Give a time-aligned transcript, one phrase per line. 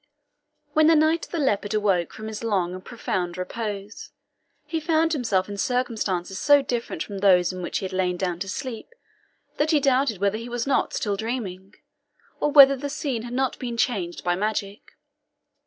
[0.73, 4.09] When the Knight of the Leopard awoke from his long and profound repose,
[4.65, 8.39] he found himself in circumstances so different from those in which he had lain down
[8.39, 8.95] to sleep,
[9.57, 11.75] that he doubted whether he was not still dreaming,
[12.39, 14.97] or whether the scene had not been changed by magic.